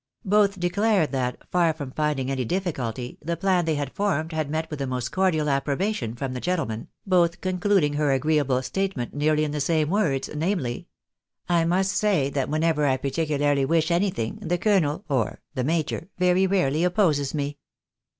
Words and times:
Both 0.25 0.59
declared 0.59 1.11
that, 1.11 1.37
far 1.51 1.73
from 1.73 1.91
finding 1.91 2.31
any 2.31 2.43
difficulty, 2.43 3.19
the 3.21 3.37
plan 3.37 3.65
they 3.65 3.75
had 3.75 3.93
formed 3.93 4.31
had 4.31 4.49
met 4.49 4.67
with 4.71 4.79
the 4.79 4.87
most 4.87 5.11
cordial 5.11 5.47
approbation 5.47 6.15
from 6.15 6.33
the 6.33 6.39
gentlemen, 6.41 6.87
both 7.05 7.39
concluding 7.39 7.93
her 7.93 8.11
agreeable 8.11 8.63
statement 8.63 9.13
nearly 9.13 9.43
in 9.43 9.51
the 9.51 9.61
same 9.61 9.91
words, 9.91 10.27
namely," 10.33 10.87
I 11.49 11.65
must 11.65 11.91
say 11.91 12.31
that 12.31 12.49
whenever 12.49 12.87
I 12.87 12.97
particularly 12.97 13.63
wish 13.63 13.91
any 13.91 14.09
thing, 14.09 14.39
the 14.41 14.57
colonel 14.57 15.05
(or 15.07 15.39
the 15.53 15.63
major) 15.63 16.09
very 16.17 16.47
rarely 16.47 16.83
opposes 16.83 17.35
me." 17.35 17.59